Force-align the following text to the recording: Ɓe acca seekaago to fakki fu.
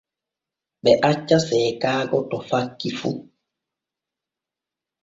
Ɓe 0.83 0.91
acca 1.09 1.35
seekaago 1.47 2.17
to 2.29 2.37
fakki 2.49 2.89
fu. 2.99 3.09